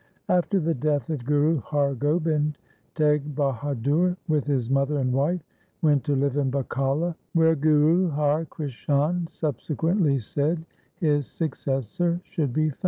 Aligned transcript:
After 0.29 0.59
the 0.59 0.73
death 0.73 1.11
of 1.11 1.25
Guru 1.25 1.59
Har 1.59 1.93
Gobind, 1.93 2.57
Teg 2.95 3.35
Bahadur 3.35 4.17
with 4.27 4.47
his 4.47 4.67
mother 4.67 4.97
and 4.97 5.13
wife 5.13 5.43
went 5.83 6.03
to 6.05 6.15
live 6.15 6.37
in 6.37 6.49
Bakala, 6.49 7.13
where 7.33 7.55
Guru 7.55 8.09
Har 8.09 8.45
Krishan 8.45 9.29
subsequently 9.29 10.17
said 10.17 10.65
his 10.95 11.27
successor 11.27 12.19
should 12.23 12.51
be 12.51 12.71
found. 12.71 12.79